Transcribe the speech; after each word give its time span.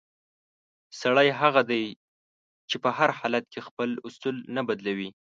سړی 1.01 1.27
هغه 1.41 1.61
دی 1.71 1.83
چې 2.69 2.75
په 2.83 2.89
هر 2.97 3.09
حالت 3.19 3.45
کې 3.53 3.65
خپل 3.67 3.89
اصول 4.07 4.35
نه 4.55 4.61
بدلوي. 4.67 5.09